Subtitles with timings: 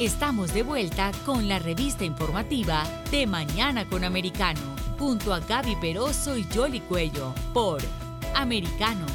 [0.00, 2.82] Estamos de vuelta con la revista informativa
[3.12, 4.58] de Mañana con Americano,
[4.98, 7.80] junto a Gaby Peroso y Jolly Cuello, por
[8.34, 9.06] Americano.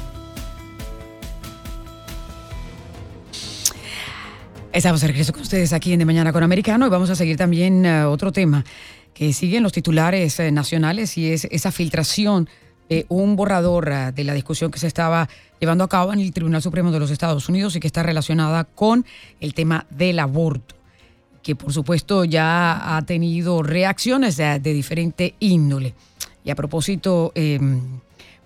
[4.72, 7.36] Estamos de regreso con ustedes aquí en De Mañana con Americano y vamos a seguir
[7.36, 8.64] también uh, otro tema
[9.12, 12.48] que siguen los titulares eh, nacionales y es esa filtración
[12.88, 15.28] de un borrador uh, de la discusión que se estaba
[15.60, 18.64] llevando a cabo en el Tribunal Supremo de los Estados Unidos y que está relacionada
[18.64, 19.04] con
[19.40, 20.74] el tema del aborto,
[21.42, 25.94] que por supuesto ya ha tenido reacciones de, de diferente índole.
[26.44, 27.58] Y a propósito, eh,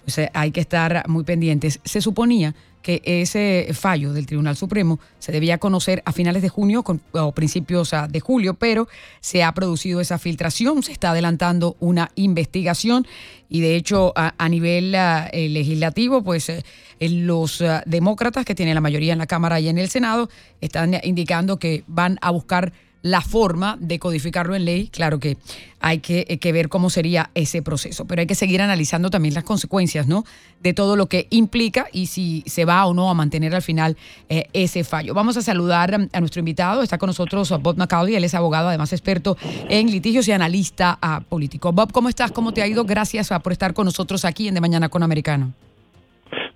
[0.05, 1.81] pues eh, hay que estar muy pendientes.
[1.85, 2.55] Se suponía
[2.85, 7.93] que ese fallo del Tribunal Supremo se debía conocer a finales de junio o principios
[8.11, 8.89] de julio, pero
[9.21, 13.07] se ha producido esa filtración, se está adelantando una investigación
[13.49, 16.63] y de hecho a, nivel uh, legislativo, pues eh,
[17.01, 20.29] los uh, demócratas que tienen la mayoría en la Cámara y en el Senado
[20.61, 22.75] están indicando que van a buscar
[23.05, 24.89] la forma de codificarlo en ley.
[24.89, 25.37] Claro que
[25.79, 29.45] hay que, que, ver cómo sería ese proceso, pero hay que seguir analizando también las
[29.45, 30.25] consecuencias, ¿no?
[30.63, 33.99] De todo lo que implica y si se va o no a mantener al final
[34.31, 35.13] eh, ese fallo.
[35.13, 36.83] Vamos a saludar a nuestro invitado.
[36.83, 38.17] Está con nosotros Bob McCauley.
[38.17, 39.37] Él es abogado, además experto
[39.69, 41.73] en litigios y analista uh, político.
[41.73, 42.33] Bob, ¿cómo estás?
[42.33, 42.85] ¿Cómo te ha ido?
[42.85, 45.53] Gracias uh, por estar con nosotros aquí en De Mañana con Americano.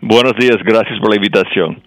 [0.01, 1.83] Buenos días, gracias por la invitación.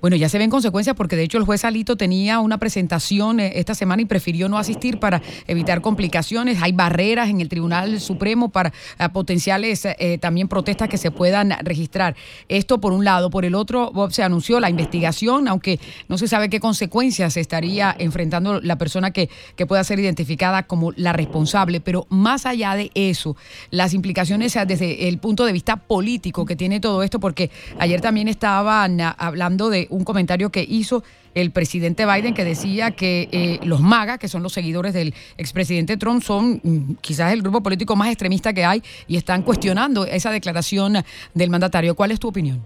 [0.00, 3.52] Bueno, ya se ven consecuencias porque de hecho el juez Alito tenía una presentación eh,
[3.56, 6.62] esta semana y prefirió no asistir para evitar complicaciones.
[6.62, 11.50] Hay barreras en el Tribunal Supremo para uh, potenciales eh, también protestas que se puedan
[11.62, 12.16] registrar.
[12.48, 13.30] Esto por un lado.
[13.30, 17.94] Por el otro, Bob se anunció la investigación, aunque no se sabe qué consecuencias estaría
[17.98, 21.80] enfrentando la persona que, que pueda ser identificada como la responsable.
[21.80, 23.36] Pero más allá de eso,
[23.70, 28.28] las implicaciones desde el punto de vista político que tiene todo esto, porque ayer también
[28.28, 31.02] estaban hablando de un comentario que hizo
[31.34, 35.96] el presidente Biden que decía que eh, los MAGA, que son los seguidores del expresidente
[35.96, 40.30] Trump, son mm, quizás el grupo político más extremista que hay y están cuestionando esa
[40.30, 40.96] declaración
[41.34, 41.94] del mandatario.
[41.94, 42.60] ¿Cuál es tu opinión?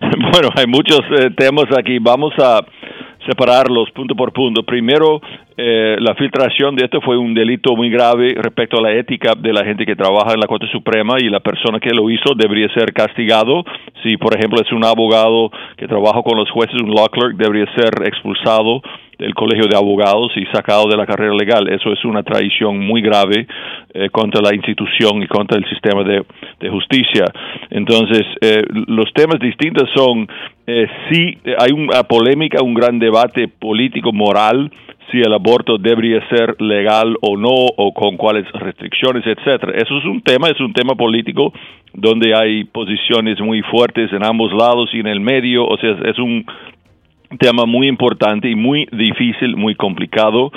[0.32, 1.98] Bueno, hay muchos eh, temas aquí.
[1.98, 2.60] Vamos a
[3.28, 4.62] separarlos punto por punto.
[4.62, 5.20] Primero,
[5.58, 9.52] eh, la filtración de esto fue un delito muy grave respecto a la ética de
[9.52, 12.68] la gente que trabaja en la Corte Suprema y la persona que lo hizo debería
[12.74, 13.64] ser castigado.
[14.02, 17.66] Si, por ejemplo, es un abogado que trabaja con los jueces, un law clerk, debería
[17.74, 18.82] ser expulsado
[19.18, 21.68] del colegio de abogados y sacado de la carrera legal.
[21.68, 23.46] Eso es una traición muy grave
[23.94, 26.24] eh, contra la institución y contra el sistema de,
[26.68, 27.24] justicia.
[27.70, 30.28] Entonces, eh, los temas distintos son
[30.66, 34.70] eh, si hay una polémica, un gran debate político, moral,
[35.10, 39.72] si el aborto debería ser legal o no, o con cuáles restricciones, etcétera.
[39.76, 41.52] Eso es un tema, es un tema político
[41.92, 46.18] donde hay posiciones muy fuertes en ambos lados y en el medio, o sea, es
[46.18, 46.44] un
[47.38, 50.52] tema muy importante y muy difícil, muy complicado.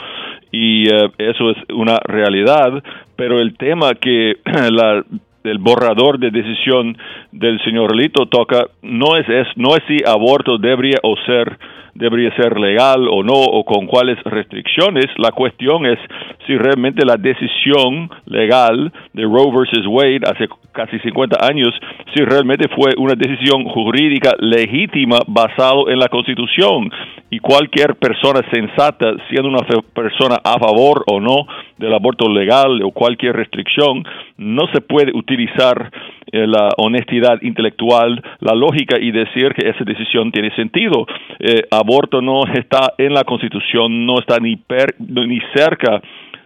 [0.52, 2.84] Y uh, eso es una realidad,
[3.16, 4.38] pero el tema que
[4.72, 5.04] la
[5.44, 6.98] el borrador de decisión
[7.32, 11.58] del señor Lito toca no es, es no es si aborto debería o ser
[12.00, 15.06] debería ser legal o no o con cuáles restricciones.
[15.18, 16.00] La cuestión es
[16.48, 21.70] si realmente la decisión legal de Roe versus Wade hace casi 50 años,
[22.16, 26.90] si realmente fue una decisión jurídica legítima basado en la Constitución
[27.30, 31.46] y cualquier persona sensata, siendo una persona a favor o no
[31.78, 34.04] del aborto legal o cualquier restricción,
[34.38, 35.92] no se puede utilizar
[36.32, 41.06] eh, la honestidad intelectual, la lógica y decir que esa decisión tiene sentido.
[41.40, 46.02] Eh, aborto no está en la Constitución, no está ni, per, ni cerca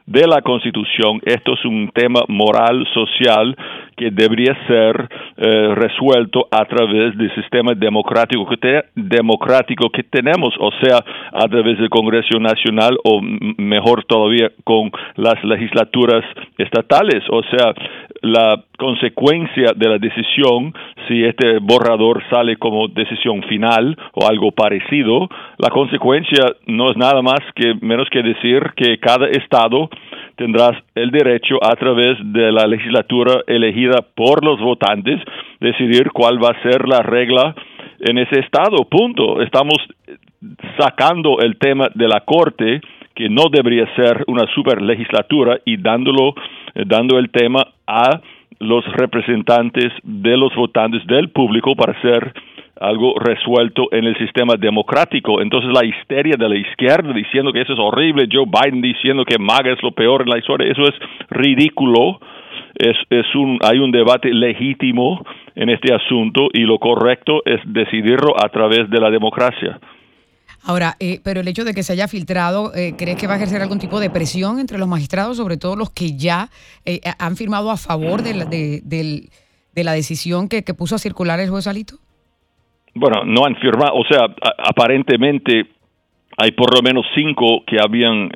[0.05, 1.21] de la Constitución.
[1.25, 3.55] Esto es un tema moral, social,
[3.95, 10.71] que debería ser eh, resuelto a través del sistema democrático que, democrático que tenemos, o
[10.81, 10.97] sea,
[11.31, 16.23] a través del Congreso Nacional o mejor todavía con las legislaturas
[16.57, 17.23] estatales.
[17.29, 17.73] O sea,
[18.21, 20.73] la consecuencia de la decisión,
[21.07, 25.27] si este borrador sale como decisión final o algo parecido,
[25.57, 29.89] la consecuencia no es nada más que menos que decir que cada estado
[30.35, 35.19] tendrá el derecho a través de la legislatura elegida por los votantes
[35.59, 37.55] decidir cuál va a ser la regla
[37.99, 38.77] en ese estado.
[38.89, 39.41] Punto.
[39.41, 39.77] Estamos
[40.77, 42.81] sacando el tema de la corte
[43.15, 46.33] que no debería ser una super legislatura y dándolo
[46.73, 48.21] eh, dando el tema a
[48.59, 52.33] los representantes de los votantes del público para ser
[52.79, 55.41] algo resuelto en el sistema democrático.
[55.41, 59.37] Entonces la histeria de la izquierda diciendo que eso es horrible, Joe Biden diciendo que
[59.37, 60.95] MAGA es lo peor en la historia, eso es
[61.29, 62.19] ridículo.
[62.75, 65.23] Es, es un, hay un debate legítimo
[65.55, 69.79] en este asunto y lo correcto es decidirlo a través de la democracia.
[70.63, 73.35] Ahora, eh, pero el hecho de que se haya filtrado, eh, ¿crees que va a
[73.35, 76.49] ejercer algún tipo de presión entre los magistrados, sobre todo los que ya
[76.85, 79.29] eh, han firmado a favor de la, de,
[79.75, 81.99] la decisión que, que, puso a circular el juez Alito?
[82.95, 85.65] Bueno, no han firmado, o sea, aparentemente
[86.37, 88.29] hay por lo menos cinco que habían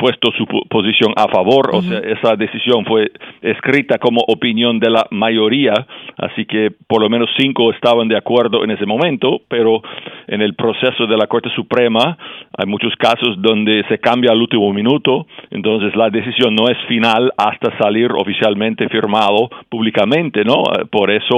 [0.00, 3.12] puesto su posición a favor, o sea, esa decisión fue
[3.42, 5.74] escrita como opinión de la mayoría,
[6.16, 9.82] así que por lo menos cinco estaban de acuerdo en ese momento, pero
[10.26, 12.16] en el proceso de la Corte Suprema
[12.56, 17.30] hay muchos casos donde se cambia al último minuto, entonces la decisión no es final
[17.36, 20.62] hasta salir oficialmente firmado públicamente, ¿no?
[20.90, 21.36] Por eso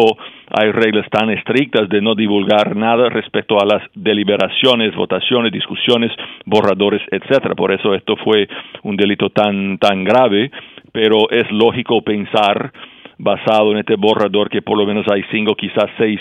[0.55, 6.13] hay reglas tan estrictas de no divulgar nada respecto a las deliberaciones, votaciones, discusiones,
[6.45, 7.55] borradores, etcétera.
[7.55, 8.47] Por eso esto fue
[8.83, 10.51] un delito tan tan grave,
[10.93, 12.73] pero es lógico pensar
[13.19, 16.21] basado en este borrador que por lo menos hay cinco, quizás seis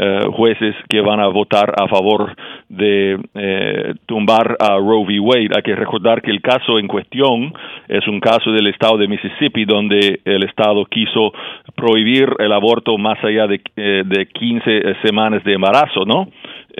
[0.00, 2.34] eh, jueces que van a votar a favor
[2.68, 5.18] de eh, tumbar a Roe v.
[5.18, 5.50] Wade.
[5.56, 7.52] Hay que recordar que el caso en cuestión
[7.88, 11.32] es un caso del estado de Mississippi donde el estado quiso
[11.74, 16.28] prohibir el aborto más allá de, eh, de 15 semanas de embarazo, ¿no?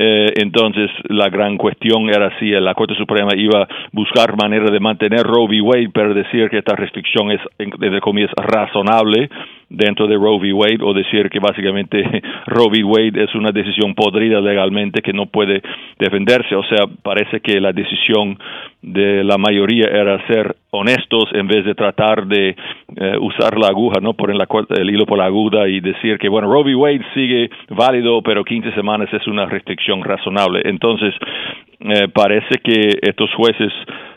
[0.00, 4.78] Eh, entonces, la gran cuestión era si la Corte Suprema iba a buscar manera de
[4.78, 5.60] mantener Roe v.
[5.60, 9.28] Wade, pero decir que esta restricción es, entre comillas, razonable
[9.70, 10.52] dentro de Roe v.
[10.52, 12.02] Wade o decir que básicamente
[12.46, 12.84] Roe v.
[12.84, 15.62] Wade es una decisión podrida legalmente que no puede
[15.98, 16.54] defenderse.
[16.54, 18.38] O sea, parece que la decisión
[18.80, 22.50] de la mayoría era ser honestos en vez de tratar de
[22.96, 26.28] eh, usar la aguja, no poner la, el hilo por la aguda y decir que,
[26.28, 26.74] bueno, Roe v.
[26.74, 30.62] Wade sigue válido, pero 15 semanas es una restricción razonable.
[30.64, 31.14] Entonces,
[31.80, 33.72] eh, parece que estos jueces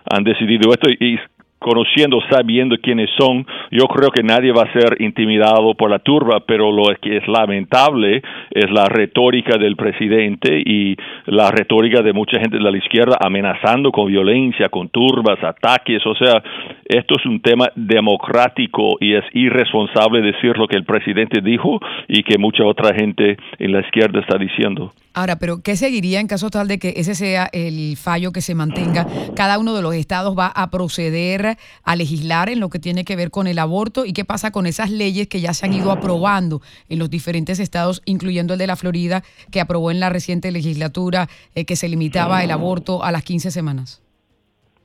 [0.10, 1.20] han decidido esto y
[1.62, 6.40] conociendo, sabiendo quiénes son, yo creo que nadie va a ser intimidado por la turba,
[6.40, 10.98] pero lo que es lamentable es la retórica del presidente y
[11.28, 16.16] la retórica de mucha gente de la izquierda amenazando con violencia, con turbas, ataques, o
[16.16, 16.42] sea,
[16.86, 22.24] esto es un tema democrático y es irresponsable decir lo que el presidente dijo y
[22.24, 24.92] que mucha otra gente en la izquierda está diciendo.
[25.14, 28.56] Ahora, pero ¿qué seguiría en caso tal de que ese sea el fallo que se
[28.56, 29.06] mantenga?
[29.36, 33.18] Cada uno de los estados va a proceder a legislar en lo que tiene que
[33.18, 35.92] ver con el aborto y qué pasa con esas leyes que ya se han ido
[35.92, 39.22] aprobando en los diferentes estados, incluyendo el de la Florida,
[39.52, 43.52] que aprobó en la reciente legislatura eh, que se limitaba el aborto a las 15
[43.52, 44.02] semanas.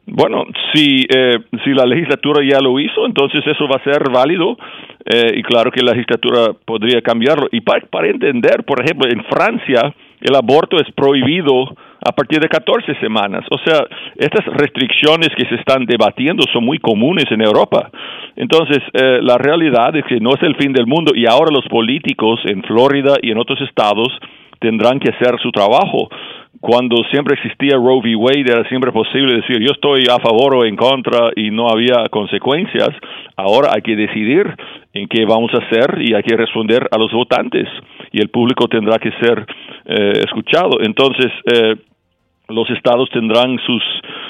[0.08, 4.56] Bueno, si, eh, si la legislatura ya lo hizo, entonces eso va a ser válido
[5.04, 7.48] eh, y claro que la legislatura podría cambiarlo.
[7.50, 11.76] Y para, para entender, por ejemplo, en Francia, el aborto es prohibido
[12.06, 13.44] a partir de 14 semanas.
[13.50, 13.86] O sea,
[14.16, 17.90] estas restricciones que se están debatiendo son muy comunes en Europa.
[18.36, 21.66] Entonces, eh, la realidad es que no es el fin del mundo y ahora los
[21.68, 24.08] políticos en Florida y en otros estados
[24.60, 26.08] tendrán que hacer su trabajo.
[26.60, 28.16] Cuando siempre existía Roe v.
[28.16, 32.08] Wade era siempre posible decir yo estoy a favor o en contra y no había
[32.10, 32.90] consecuencias.
[33.36, 34.46] Ahora hay que decidir
[34.92, 37.68] en qué vamos a hacer y hay que responder a los votantes
[38.12, 39.46] y el público tendrá que ser
[39.84, 40.78] eh, escuchado.
[40.80, 41.76] Entonces, eh,
[42.48, 43.82] los estados tendrán sus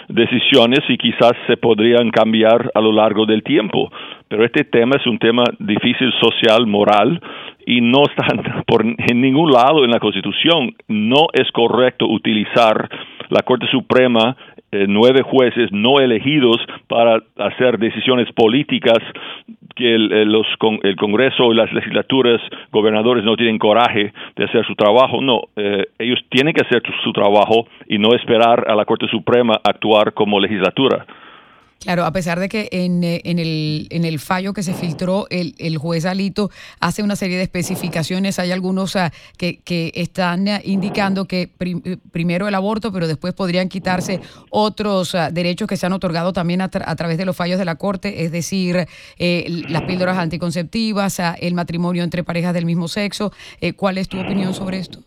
[0.08, 3.90] decisiones y quizás se podrían cambiar a lo largo del tiempo.
[4.28, 7.20] Pero este tema es un tema difícil social, moral,
[7.66, 10.74] y no está por, en ningún lado en la Constitución.
[10.88, 12.88] No es correcto utilizar
[13.28, 14.36] la Corte Suprema
[14.72, 16.56] eh, nueve jueces no elegidos
[16.88, 18.98] para hacer decisiones políticas
[19.76, 20.46] que el, los,
[20.82, 22.40] el Congreso y las legislaturas,
[22.72, 25.20] gobernadores no tienen coraje de hacer su trabajo.
[25.20, 29.60] No, eh, ellos tienen que hacer su trabajo y no esperar a la Corte Suprema
[29.62, 31.06] actuar como legislatura.
[31.80, 35.26] Claro, a pesar de que en, eh, en, el, en el fallo que se filtró,
[35.30, 40.48] el, el, juez Alito hace una serie de especificaciones, hay algunos ah, que, que, están
[40.48, 45.76] ah, indicando que eh, primero el aborto, pero después podrían quitarse otros ah, derechos que
[45.76, 48.86] se han otorgado también a, través de los fallos de la Corte, es decir,
[49.18, 53.32] eh, las píldoras anticonceptivas, el matrimonio entre parejas del mismo sexo.
[53.76, 55.00] ¿Cuál es tu opinión sobre esto?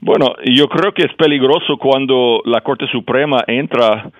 [0.00, 4.10] Bueno, yo creo que es peligroso cuando la Corte Suprema entra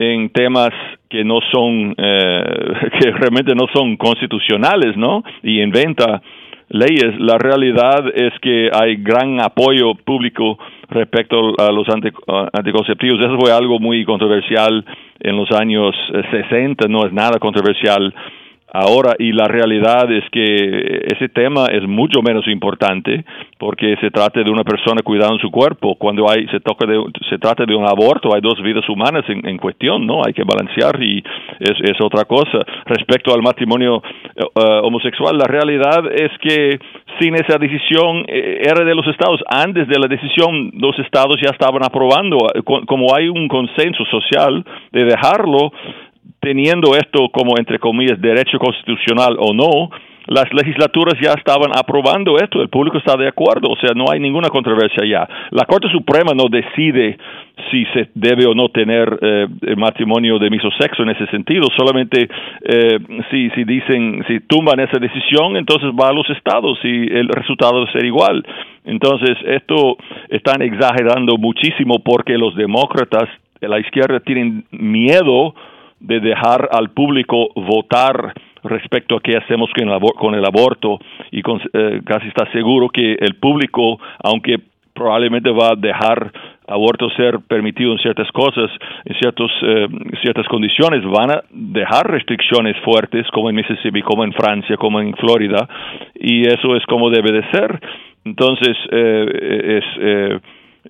[0.00, 0.70] en temas
[1.10, 2.42] que no son, eh,
[3.00, 5.22] que realmente no son constitucionales, ¿no?
[5.42, 6.22] Y inventa
[6.70, 7.20] leyes.
[7.20, 13.20] La realidad es que hay gran apoyo público respecto a los anticonceptivos.
[13.20, 14.84] Eso fue algo muy controversial
[15.20, 15.94] en los años
[16.30, 18.14] 60, no es nada controversial
[18.72, 23.24] Ahora, y la realidad es que ese tema es mucho menos importante
[23.58, 25.96] porque se trata de una persona cuidando su cuerpo.
[25.96, 29.58] Cuando hay, se, toca de, se trata de un aborto, hay dos vidas humanas en,
[29.58, 30.22] cuestión, ¿no?
[30.24, 31.22] Hay que balancear y
[31.58, 32.64] es, es otra cosa.
[32.86, 34.02] Respecto al matrimonio
[34.36, 34.44] eh,
[34.82, 36.78] homosexual, la realidad es que
[37.18, 39.40] sin esa decisión eh, era de los estados.
[39.48, 42.38] Antes de la decisión, los estados ya estaban aprobando.
[42.64, 45.72] Como hay un consenso social de dejarlo,
[46.40, 49.90] teniendo esto como, entre comillas, derecho constitucional o no,
[50.26, 54.20] las legislaturas ya estaban aprobando esto, el público está de acuerdo, o sea, no hay
[54.20, 55.28] ninguna controversia ya.
[55.50, 57.18] La Corte Suprema no decide
[57.70, 59.46] si se debe o no tener eh,
[59.76, 62.28] matrimonio de mismo sexo en ese sentido, solamente
[62.62, 62.98] eh,
[63.30, 67.80] si, si dicen, si tumban esa decisión, entonces va a los estados y el resultado
[67.80, 68.46] debe ser igual.
[68.84, 69.96] Entonces, esto
[70.28, 73.28] están exagerando muchísimo porque los demócratas
[73.60, 75.54] de la izquierda tienen miedo
[76.00, 78.32] de dejar al público votar
[78.64, 79.70] respecto a qué hacemos
[80.16, 80.98] con el, aborto
[81.30, 84.58] y eh, casi está seguro que el público, aunque
[84.94, 86.32] probablemente va a dejar
[86.66, 88.70] aborto ser permitido en ciertas cosas,
[89.04, 89.88] en ciertos, eh,
[90.22, 95.14] ciertas condiciones, van a dejar restricciones fuertes como en Mississippi, como en Francia, como en
[95.14, 95.68] Florida,
[96.14, 97.80] y eso es como debe de ser.
[98.24, 100.40] Entonces, eh, es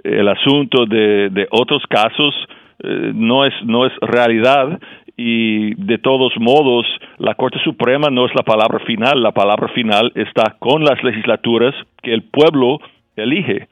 [0.05, 2.35] el asunto de, de otros casos
[2.83, 4.81] no es no es realidad
[5.17, 6.87] y de todos modos
[7.19, 11.75] la Corte Suprema no es la palabra final, la palabra final está con las legislaturas
[12.03, 12.79] que el pueblo
[13.17, 13.69] elige.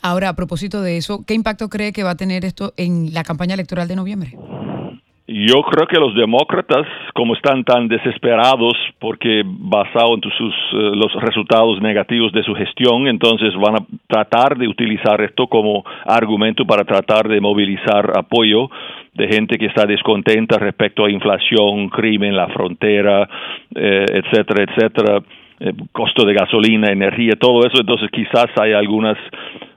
[0.00, 3.22] Ahora, a propósito de eso, ¿qué impacto cree que va a tener esto en la
[3.22, 4.36] campaña electoral de noviembre?
[5.34, 11.10] Yo creo que los demócratas, como están tan desesperados porque basado en sus, eh, los
[11.22, 16.84] resultados negativos de su gestión, entonces van a tratar de utilizar esto como argumento para
[16.84, 18.68] tratar de movilizar apoyo
[19.14, 23.26] de gente que está descontenta respecto a inflación, crimen, la frontera,
[23.74, 25.22] eh, etcétera, etcétera,
[25.60, 27.80] eh, costo de gasolina, energía, todo eso.
[27.80, 29.16] Entonces quizás hay algunas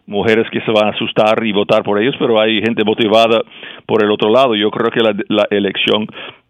[0.07, 3.41] mujeres que se van a asustar y votar por ellos, pero hay gente motivada
[3.85, 4.55] por el otro lado.
[4.55, 6.07] Yo creo que la, la elección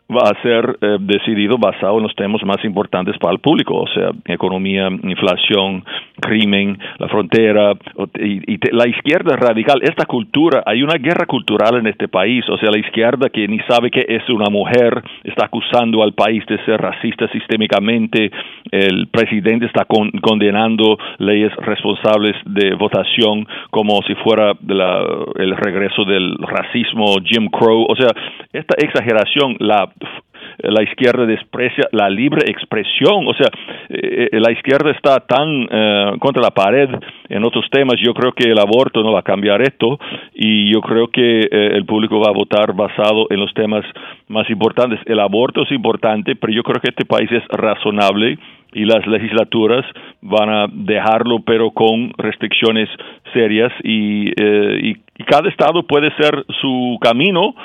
[0.10, 3.88] va a ser eh, decidido basado en los temas más importantes para el público, o
[3.88, 5.84] sea, economía, inflación,
[6.22, 7.74] crimen, la frontera
[8.20, 9.82] y, la izquierda radical.
[9.82, 13.60] Esta cultura, hay una guerra cultural en este país, o sea, la izquierda que ni
[13.62, 18.32] sabe que es una mujer está acusando al país de ser racista sistémicamente,
[18.72, 27.16] el presidente está condenando leyes responsables de votación como si fuera el regreso del racismo,
[27.24, 28.10] Jim Crow, o sea,
[28.54, 29.90] esta exageración la
[30.60, 33.48] la izquierda desprecia la libre expresión, o sea,
[33.90, 36.90] eh, eh, la izquierda está tan eh, contra la pared
[37.30, 40.00] en otros temas, yo creo que el aborto no va a cambiar esto
[40.34, 43.84] y yo creo que el público va a votar basado en los temas
[44.28, 45.00] más importantes.
[45.06, 48.38] El aborto es importante, pero yo creo que este país es razonable
[48.74, 49.86] y las legislaturas
[50.22, 52.90] van a dejarlo, pero con restricciones
[53.34, 57.56] serias y, y cada estado puede ser su camino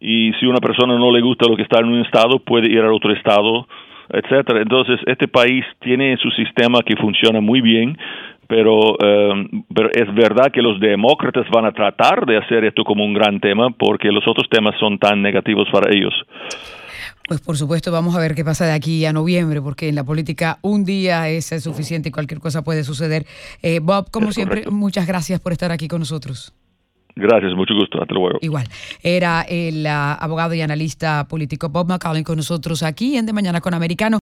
[0.00, 2.80] y si una persona no le gusta lo que está en un estado puede ir
[2.80, 3.66] a otro estado
[4.10, 7.96] etcétera entonces este país tiene su sistema que funciona muy bien
[8.48, 13.04] pero, eh, pero es verdad que los demócratas van a tratar de hacer esto como
[13.04, 16.14] un gran tema porque los otros temas son tan negativos para ellos.
[17.28, 20.04] Pues por supuesto vamos a ver qué pasa de aquí a noviembre, porque en la
[20.04, 23.26] política un día es suficiente y cualquier cosa puede suceder.
[23.62, 26.54] Eh, Bob, como siempre, muchas gracias por estar aquí con nosotros.
[27.18, 28.00] Gracias, mucho gusto.
[28.00, 28.38] Hasta luego.
[28.40, 28.66] Igual.
[29.02, 33.60] Era el ah, abogado y analista político Bob McCallum con nosotros aquí en De Mañana
[33.60, 34.16] con Americano.